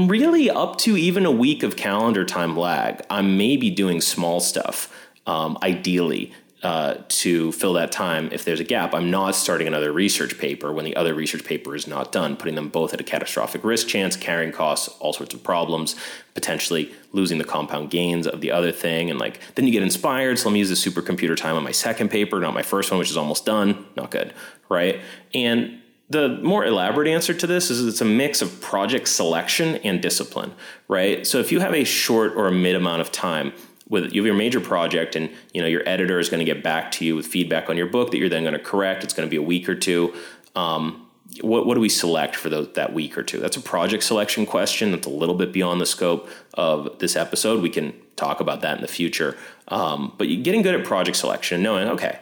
[0.09, 4.95] really up to even a week of calendar time lag i'm maybe doing small stuff
[5.25, 6.31] um, ideally
[6.63, 8.93] uh, to fill that time if there's a gap.
[8.93, 12.55] I'm not starting another research paper when the other research paper is not done, putting
[12.55, 15.97] them both at a catastrophic risk chance, carrying costs, all sorts of problems,
[16.33, 19.09] potentially losing the compound gains of the other thing.
[19.09, 20.39] And like, then you get inspired.
[20.39, 22.97] So let me use the supercomputer time on my second paper, not my first one,
[22.97, 23.85] which is almost done.
[23.97, 24.33] Not good,
[24.69, 25.01] right?
[25.33, 30.01] And the more elaborate answer to this is it's a mix of project selection and
[30.01, 30.53] discipline,
[30.87, 31.25] right?
[31.25, 33.51] So if you have a short or a mid amount of time,
[33.89, 37.05] with your major project and you know your editor is going to get back to
[37.05, 39.03] you with feedback on your book that you're then going to correct.
[39.03, 40.13] It's going to be a week or two.
[40.55, 41.07] Um,
[41.41, 43.39] what, what do we select for that week or two?
[43.39, 44.91] That's a project selection question.
[44.91, 47.61] That's a little bit beyond the scope of this episode.
[47.61, 49.35] We can talk about that in the future.
[49.67, 52.19] Um, but getting good at project selection knowing okay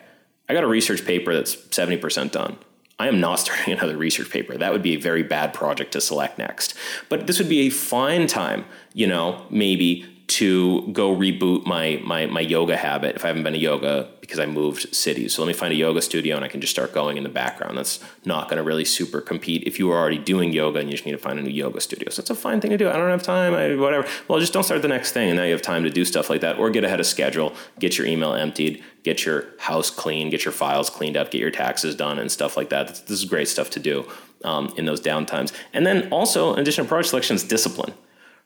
[0.52, 2.58] i got a research paper that's 70% done.
[3.00, 4.58] I am not starting another research paper.
[4.58, 6.76] That would be a very bad project to select next.
[7.08, 12.26] But this would be a fine time, you know, maybe to go reboot my my
[12.26, 15.34] my yoga habit if I haven't been to yoga because I moved cities.
[15.34, 17.30] So let me find a yoga studio and I can just start going in the
[17.30, 17.78] background.
[17.78, 20.94] That's not going to really super compete if you are already doing yoga and you
[20.94, 22.10] just need to find a new yoga studio.
[22.10, 22.89] So it's a fine thing to do.
[22.89, 24.08] I don't have time, I, whatever.
[24.30, 26.30] Well, just don't start the next thing and now you have time to do stuff
[26.30, 30.30] like that or get ahead of schedule, get your email emptied, get your house clean,
[30.30, 32.88] get your files cleaned up, get your taxes done and stuff like that.
[32.88, 34.10] This is great stuff to do
[34.46, 35.52] um, in those downtimes.
[35.74, 37.94] And then also, in addition to project selection, is discipline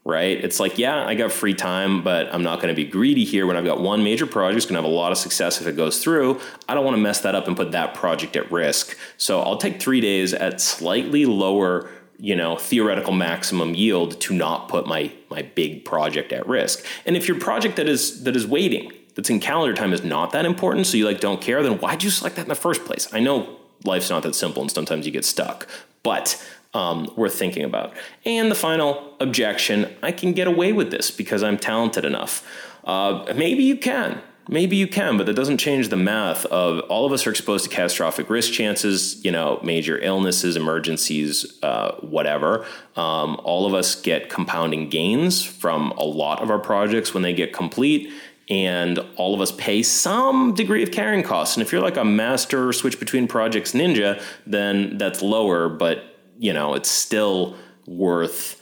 [0.05, 0.37] right?
[0.43, 3.47] It's like, yeah, I got free time, but I'm not going to be greedy here
[3.47, 4.57] when I've got one major project.
[4.57, 6.39] It's going to have a lot of success if it goes through.
[6.69, 8.95] I don't want to mess that up and put that project at risk.
[9.17, 14.69] So I'll take three days at slightly lower you know theoretical maximum yield to not
[14.69, 18.47] put my my big project at risk and if your project that is that is
[18.47, 21.77] waiting that's in calendar time is not that important so you like don't care then
[21.79, 24.71] why'd you select that in the first place i know life's not that simple and
[24.71, 25.67] sometimes you get stuck
[26.03, 26.41] but
[26.75, 27.93] um, worth thinking about.
[28.25, 32.45] And the final objection I can get away with this because I'm talented enough.
[32.83, 34.21] Uh, maybe you can.
[34.47, 37.63] Maybe you can, but that doesn't change the math of all of us are exposed
[37.63, 42.63] to catastrophic risk chances, you know, major illnesses, emergencies, uh, whatever.
[42.95, 47.33] Um, all of us get compounding gains from a lot of our projects when they
[47.33, 48.11] get complete
[48.47, 51.55] and all of us pay some degree of carrying costs.
[51.55, 56.53] And if you're like a master switch between projects ninja, then that's lower, but you
[56.53, 58.61] know, it's still worth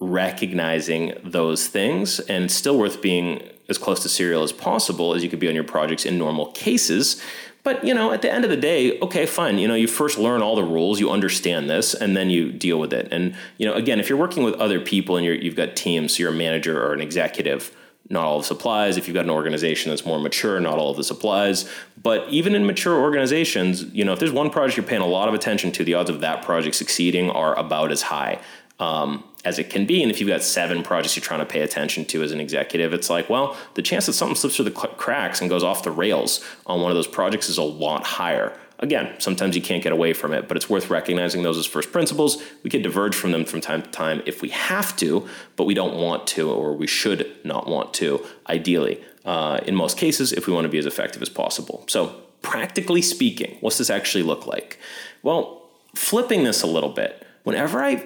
[0.00, 5.30] recognizing those things and still worth being as close to serial as possible as you
[5.30, 7.22] could be on your projects in normal cases.
[7.64, 9.58] But, you know, at the end of the day, okay, fine.
[9.58, 12.78] You know, you first learn all the rules, you understand this, and then you deal
[12.80, 13.08] with it.
[13.12, 16.22] And, you know, again, if you're working with other people and you've got teams, so
[16.24, 17.74] you're a manager or an executive,
[18.12, 18.96] not all of supplies.
[18.96, 21.68] If you've got an organization that's more mature, not all of the supplies.
[22.00, 25.28] But even in mature organizations, you know, if there's one project you're paying a lot
[25.28, 28.38] of attention to, the odds of that project succeeding are about as high
[28.78, 30.02] um, as it can be.
[30.02, 32.92] And if you've got seven projects you're trying to pay attention to as an executive,
[32.92, 35.90] it's like, well, the chance that something slips through the cracks and goes off the
[35.90, 38.56] rails on one of those projects is a lot higher.
[38.82, 41.92] Again, sometimes you can't get away from it, but it's worth recognizing those as first
[41.92, 42.42] principles.
[42.64, 45.74] We can diverge from them from time to time if we have to, but we
[45.74, 50.48] don't want to, or we should not want to, ideally, uh, in most cases, if
[50.48, 51.84] we want to be as effective as possible.
[51.86, 52.08] So,
[52.42, 54.80] practically speaking, what's this actually look like?
[55.22, 58.04] Well, flipping this a little bit, whenever I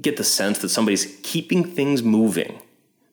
[0.00, 2.62] get the sense that somebody's keeping things moving,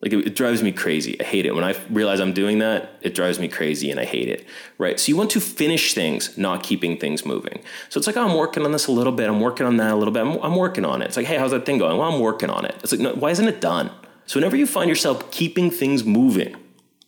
[0.02, 1.18] Like it, it, drives me crazy.
[1.20, 1.54] I hate it.
[1.54, 4.44] When I realize I'm doing that, it drives me crazy and I hate it.
[4.76, 4.98] Right.
[4.98, 7.62] So you want to finish things, not keeping things moving.
[7.88, 9.28] So it's like, oh, I'm working on this a little bit.
[9.28, 10.22] I'm working on that a little bit.
[10.26, 11.06] I'm, I'm working on it.
[11.06, 11.96] It's like, hey, how's that thing going?
[11.98, 12.74] Well, I'm working on it.
[12.82, 13.90] It's like, no, why isn't it done?
[14.26, 16.56] So whenever you find yourself keeping things moving,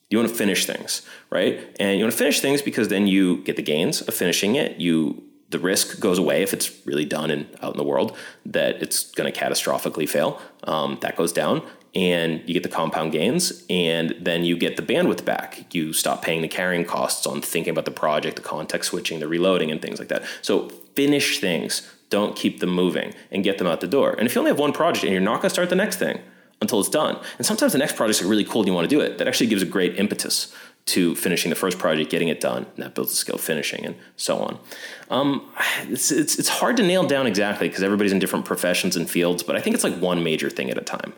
[0.08, 1.76] you want to finish things, right?
[1.80, 4.80] And you want to finish things because then you get the gains of finishing it.
[4.80, 8.82] You the risk goes away if it's really done and out in the world that
[8.82, 10.40] it's going to catastrophically fail.
[10.64, 11.62] Um, that goes down,
[11.94, 15.72] and you get the compound gains, and then you get the bandwidth back.
[15.74, 19.28] You stop paying the carrying costs on thinking about the project, the context switching, the
[19.28, 20.24] reloading, and things like that.
[20.42, 21.88] So finish things.
[22.10, 24.14] Don't keep them moving and get them out the door.
[24.18, 25.96] And if you only have one project and you're not going to start the next
[25.96, 26.20] thing,
[26.60, 27.18] until it's done.
[27.38, 29.18] And sometimes the next projects are really cool and you want to do it.
[29.18, 30.54] That actually gives a great impetus
[30.86, 33.86] to finishing the first project, getting it done, and that builds a skill of finishing
[33.86, 34.58] and so on.
[35.10, 35.50] Um,
[35.88, 39.42] it's, it's, it's hard to nail down exactly because everybody's in different professions and fields,
[39.42, 41.14] but I think it's like one major thing at a time,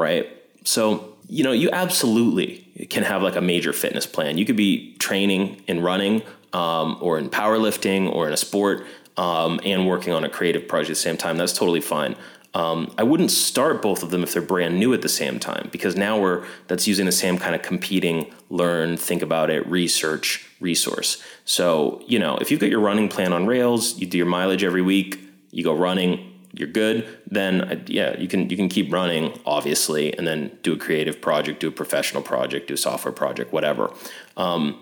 [0.00, 0.26] right?
[0.64, 4.38] So, you know, you absolutely can have like a major fitness plan.
[4.38, 8.86] You could be training in running um, or in powerlifting or in a sport
[9.16, 11.36] um, and working on a creative project at the same time.
[11.36, 12.16] That's totally fine.
[12.52, 15.68] Um, I wouldn't start both of them if they're brand new at the same time
[15.70, 20.48] because now we're that's using the same kind of competing learn, think about it, research
[20.58, 21.22] resource.
[21.44, 24.64] So you know if you've got your running plan on Rails, you do your mileage
[24.64, 25.20] every week,
[25.52, 27.06] you go running, you're good.
[27.26, 31.20] Then uh, yeah, you can you can keep running obviously, and then do a creative
[31.20, 33.92] project, do a professional project, do a software project, whatever.
[34.36, 34.78] Um,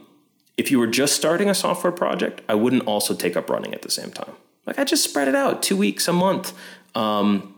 [0.57, 3.83] if you were just starting a software project, I wouldn't also take up running at
[3.83, 4.33] the same time.
[4.67, 6.53] Like I just spread it out, two weeks, a month.
[6.95, 7.55] Um,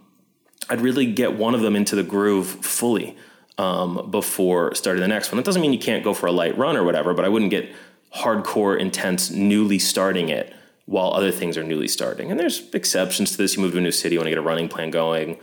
[0.68, 3.16] I'd really get one of them into the groove fully
[3.59, 5.37] um, before starting the next one.
[5.37, 7.51] That doesn't mean you can't go for a light run or whatever, but I wouldn't
[7.51, 7.73] get
[8.14, 10.55] hardcore, intense, newly starting it
[10.90, 12.33] while other things are newly starting.
[12.33, 13.55] And there's exceptions to this.
[13.55, 15.38] You move to a new city, you want to get a running plan going,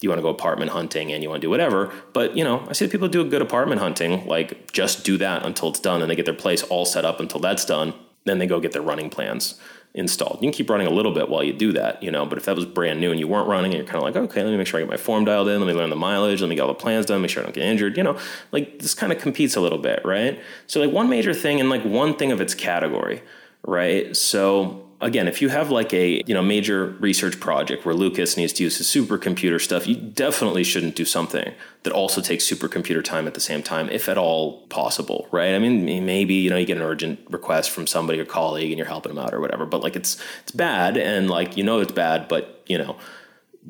[0.00, 1.92] you want to go apartment hunting, and you want to do whatever.
[2.12, 5.46] But you know, I see people do a good apartment hunting, like just do that
[5.46, 7.94] until it's done, and they get their place all set up until that's done.
[8.24, 9.60] Then they go get their running plans
[9.94, 10.42] installed.
[10.42, 12.44] You can keep running a little bit while you do that, you know, but if
[12.46, 14.50] that was brand new and you weren't running and you're kind of like, okay, let
[14.50, 16.50] me make sure I get my form dialed in, let me learn the mileage, let
[16.50, 18.18] me get all the plans done, make sure I don't get injured, you know,
[18.52, 20.40] like this kind of competes a little bit, right?
[20.66, 23.22] So like one major thing and like one thing of its category,
[23.64, 24.14] right?
[24.16, 28.52] So again, if you have like a you know major research project where Lucas needs
[28.54, 33.26] to use his supercomputer stuff, you definitely shouldn't do something that also takes supercomputer time
[33.26, 35.54] at the same time, if at all possible, right?
[35.54, 38.78] I mean, maybe you know you get an urgent request from somebody or colleague and
[38.78, 41.80] you're helping them out or whatever, but like it's it's bad and like you know
[41.80, 42.96] it's bad, but you know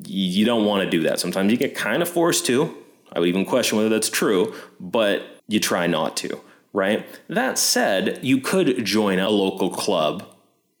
[0.05, 1.19] you don't want to do that.
[1.19, 2.75] Sometimes you get kind of forced to.
[3.11, 6.39] I would even question whether that's true, but you try not to,
[6.73, 7.05] right?
[7.27, 10.23] That said, you could join a local club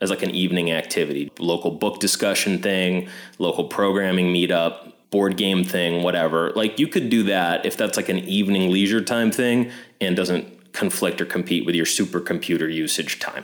[0.01, 6.03] as like an evening activity, local book discussion thing, local programming meetup, board game thing,
[6.03, 6.51] whatever.
[6.51, 10.71] Like you could do that if that's like an evening leisure time thing and doesn't
[10.71, 13.43] conflict or compete with your supercomputer usage time,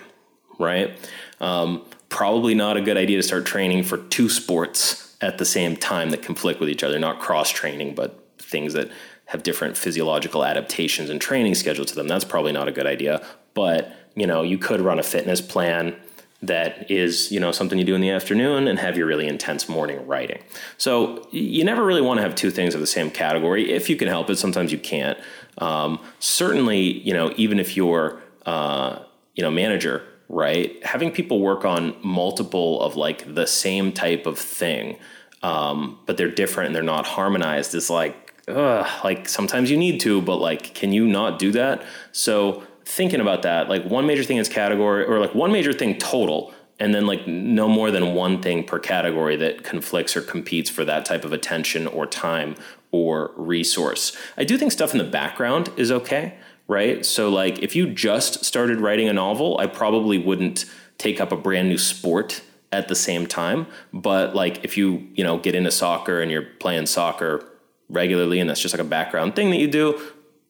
[0.60, 0.98] right?
[1.42, 5.76] Um, probably not a good idea to start training for two sports at the same
[5.76, 8.90] time that conflict with each other, not cross training, but things that
[9.26, 12.08] have different physiological adaptations and training schedule to them.
[12.08, 13.26] That's probably not a good idea.
[13.56, 15.96] But, you know, you could run a fitness plan
[16.42, 19.68] that is you know something you do in the afternoon and have your really intense
[19.68, 20.42] morning writing.
[20.78, 23.72] So you never really want to have two things of the same category.
[23.72, 25.18] If you can help it sometimes you can't.
[25.58, 29.00] Um, certainly you know even if you're uh,
[29.36, 34.40] you know manager right having people work on multiple of like the same type of
[34.40, 34.98] thing
[35.44, 40.00] um, but they're different and they're not harmonized is like ugh, like sometimes you need
[40.02, 41.84] to but like can you not do that?
[42.12, 45.98] So thinking about that, like one major thing is category, or like one major thing
[45.98, 50.70] total, and then like no more than one thing per category that conflicts or competes
[50.70, 52.56] for that type of attention or time
[52.92, 54.16] or resource.
[54.38, 57.06] I do think stuff in the background is okay, right?
[57.06, 60.66] So like if you just started writing a novel, I probably wouldn't
[60.98, 65.24] take up a brand new sport at the same time, but like if you, you
[65.24, 67.46] know, get into soccer and you're playing soccer
[67.90, 70.02] regularly and that's just like a background thing that you do,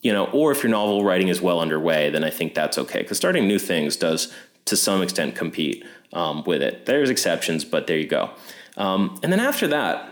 [0.05, 2.99] you know, or if your novel writing is well underway, then I think that's okay
[2.99, 4.31] because starting new things does
[4.65, 6.85] to some extent compete um, with it.
[6.85, 8.29] There's exceptions, but there you go.
[8.77, 10.07] Um, and then after that,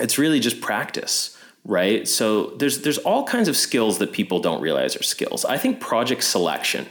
[0.00, 2.08] it's really just practice, right?
[2.08, 5.44] So there's there's all kinds of skills that people don't realize are skills.
[5.44, 6.86] I think project selection,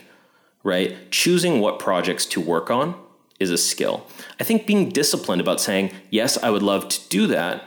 [0.63, 1.11] right?
[1.11, 2.95] Choosing what projects to work on
[3.41, 4.07] is a skill.
[4.39, 7.65] I think being disciplined about saying, yes, I would love to do that,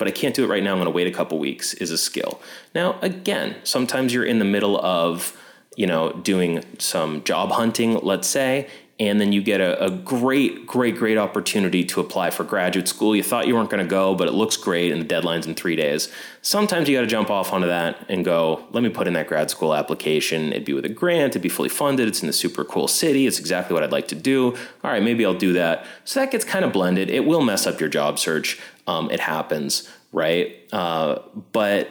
[0.00, 0.72] but I can't do it right now.
[0.72, 2.40] I'm going to wait a couple weeks is a skill.
[2.74, 5.38] Now, again, sometimes you're in the middle of,
[5.76, 8.66] you know, doing some job hunting, let's say,
[9.00, 13.16] and then you get a, a, great, great, great opportunity to apply for graduate school.
[13.16, 15.54] You thought you weren't going to go, but it looks great, and the deadline's in
[15.54, 16.12] three days.
[16.42, 19.26] Sometimes you got to jump off onto that and go, let me put in that
[19.26, 20.52] grad school application.
[20.52, 23.26] It'd be with a grant, it'd be fully funded, it's in a super cool city,
[23.26, 24.54] it's exactly what I'd like to do.
[24.84, 25.86] All right, maybe I'll do that.
[26.04, 27.08] So that gets kind of blended.
[27.08, 28.60] It will mess up your job search.
[28.86, 30.58] Um, it happens, right?
[30.74, 31.20] Uh,
[31.52, 31.88] but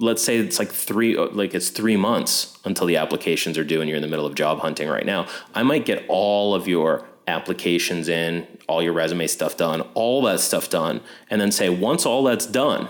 [0.00, 3.88] let's say it's like three like it's three months until the applications are due and
[3.88, 5.26] you're in the middle of job hunting right now.
[5.54, 10.40] I might get all of your applications in all your resume stuff done all that
[10.40, 12.88] stuff done and then say once all that's done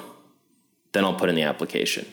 [0.92, 2.06] then i'll put in the application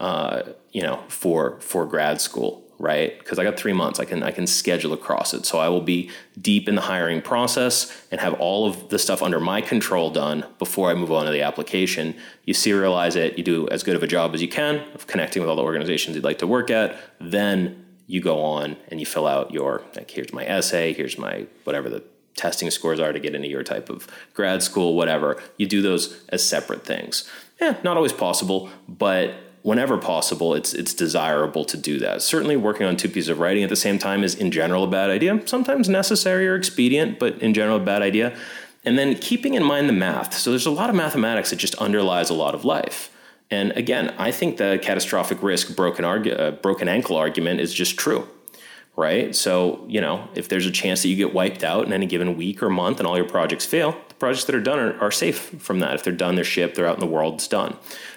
[0.00, 0.42] uh,
[0.72, 3.18] you know for for grad school right?
[3.18, 4.00] Because I got three months.
[4.00, 5.46] I can I can schedule across it.
[5.46, 6.10] So I will be
[6.40, 10.44] deep in the hiring process and have all of the stuff under my control done
[10.58, 12.14] before I move on to the application.
[12.44, 13.38] You serialize it.
[13.38, 15.62] You do as good of a job as you can of connecting with all the
[15.62, 16.96] organizations you'd like to work at.
[17.20, 20.92] Then you go on and you fill out your like here's my essay.
[20.92, 22.02] Here's my whatever the
[22.36, 25.40] testing scores are to get into your type of grad school, whatever.
[25.56, 27.28] You do those as separate things.
[27.60, 29.34] Yeah, not always possible, but
[29.64, 32.22] whenever possible, it's it's desirable to do that.
[32.22, 34.86] Certainly, working on two pieces of writing at the same time is in general a
[34.86, 35.42] bad idea.
[35.46, 38.36] Sometimes necessary or expedient, but in general a bad idea.
[38.84, 40.34] And then keeping in mind the math.
[40.34, 43.10] So there's a lot of mathematics that just underlies a lot of life.
[43.50, 47.98] And again, I think the catastrophic risk broken argu- uh, broken ankle argument is just
[47.98, 48.28] true.
[48.96, 49.34] Right?
[49.34, 52.36] So, you know, if there's a chance that you get wiped out in any given
[52.36, 55.10] week or month and all your projects fail, the projects that are done are, are
[55.10, 55.94] safe from that.
[55.94, 57.76] If they're done, they're shipped, they're out in the world, it's done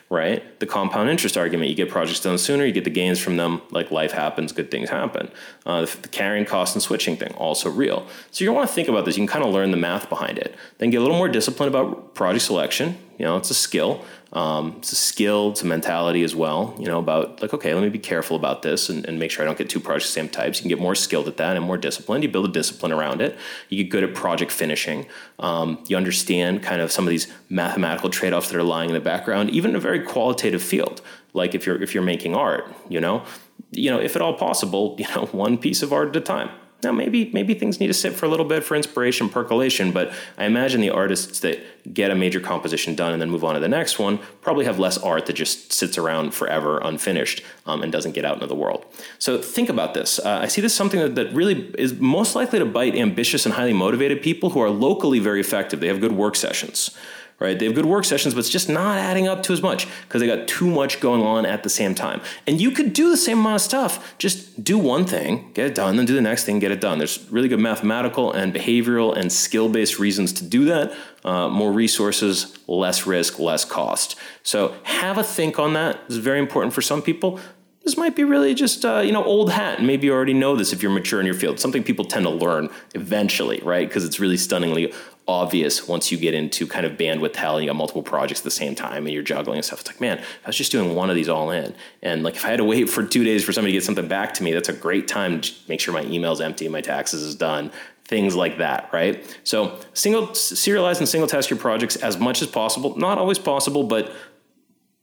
[0.10, 0.58] right?
[0.60, 3.62] The compound interest argument, you get projects done sooner, you get the gains from them,
[3.72, 5.30] like life happens, good things happen.
[5.66, 8.08] Uh, the, the, carrying cost and switching thing, also real.
[8.32, 9.18] So you want to think about this.
[9.18, 10.55] You can kind of learn the math behind it.
[10.78, 12.97] Then get a little more disciplined about project selection.
[13.18, 14.05] You know, it's a skill.
[14.34, 17.82] Um, it's a skill, it's a mentality as well, you know, about like, okay, let
[17.82, 20.28] me be careful about this and, and make sure I don't get two projects same
[20.28, 20.57] types.
[20.57, 22.24] You can get more skilled at that and more disciplined.
[22.24, 23.38] You build a discipline around it.
[23.70, 25.07] You get good at project finishing.
[25.39, 28.99] Um, you understand kind of some of these mathematical trade-offs that are lying in the
[28.99, 31.01] background, even in a very qualitative field,
[31.34, 33.24] like if you're if you're making art, you know,
[33.72, 36.49] you know, if at all possible, you know, one piece of art at a time.
[36.84, 40.13] Now, maybe maybe things need to sit for a little bit for inspiration, percolation, but
[40.38, 41.59] I imagine the artists that
[41.91, 44.78] get a major composition done and then move on to the next one probably have
[44.78, 48.55] less art that just sits around forever unfinished um, and doesn't get out into the
[48.55, 48.86] world.
[49.17, 50.19] So think about this.
[50.19, 53.55] Uh, I see this something that, that really is most likely to bite ambitious and
[53.55, 55.80] highly motivated people who are locally very effective.
[55.80, 56.95] They have good work sessions
[57.39, 57.57] right?
[57.57, 60.21] They have good work sessions, but it's just not adding up to as much because
[60.21, 62.21] they got too much going on at the same time.
[62.47, 65.75] And you could do the same amount of stuff, just do one thing, get it
[65.75, 66.97] done, then do the next thing, get it done.
[66.97, 70.93] There's really good mathematical and behavioral and skill based reasons to do that.
[71.23, 74.15] Uh, more resources, less risk, less cost.
[74.43, 75.99] So have a think on that.
[76.05, 77.39] It's very important for some people
[77.88, 80.57] this might be really just uh, you know old hat and maybe you already know
[80.57, 84.03] this if you're mature in your field something people tend to learn eventually right because
[84.03, 84.93] it's really stunningly
[85.27, 88.43] obvious once you get into kind of bandwidth hell and you got multiple projects at
[88.45, 89.81] the same time and you're juggling and stuff.
[89.81, 91.75] It's like, man, I was just doing one of these all in.
[92.01, 94.07] And like if I had to wait for two days for somebody to get something
[94.07, 97.23] back to me, that's a great time to make sure my email's empty, my taxes
[97.23, 97.71] is done,
[98.05, 99.38] things like that, right?
[99.43, 102.97] So single serialize and single test your projects as much as possible.
[102.97, 104.13] Not always possible, but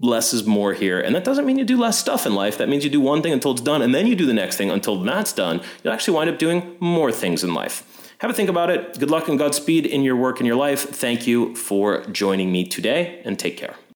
[0.01, 1.01] less is more here.
[1.01, 2.59] And that doesn't mean you do less stuff in life.
[2.59, 4.57] That means you do one thing until it's done, and then you do the next
[4.57, 5.61] thing until that's done.
[5.83, 7.91] You'll actually wind up doing more things in life.
[8.19, 8.99] Have a think about it.
[8.99, 10.81] Good luck and Godspeed in your work and your life.
[10.81, 13.75] Thank you for joining me today and take care.